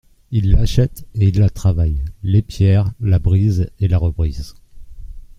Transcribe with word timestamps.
Il 0.31 0.49
l'achète 0.49 1.05
et 1.13 1.27
il 1.27 1.37
la 1.39 1.51
travaille, 1.51 2.03
l'épierre, 2.23 2.91
la 3.01 3.19
brise, 3.19 3.69
et 3.79 3.87
la 3.87 3.99
rebrise. 3.99 4.55